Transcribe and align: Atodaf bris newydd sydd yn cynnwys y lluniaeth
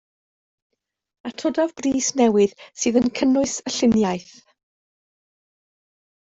Atodaf 1.29 1.73
bris 1.81 2.07
newydd 2.21 2.57
sydd 2.85 2.99
yn 3.03 3.07
cynnwys 3.21 3.55
y 3.67 3.75
lluniaeth 3.77 4.35